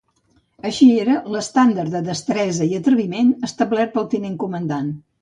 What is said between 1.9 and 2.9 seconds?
de destresa i